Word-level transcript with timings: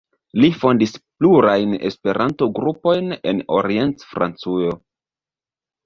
Li 0.43 0.47
fondis 0.61 0.95
plurajn 1.01 1.75
Esperanto-grupojn 1.91 3.15
en 3.35 3.45
Orient-Francujo. 3.61 4.77